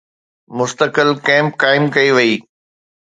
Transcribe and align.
مستقل 0.57 1.09
ڪئمپ 1.27 1.51
قائم 1.61 1.83
ڪئي 1.95 2.09
وئي 2.15 2.33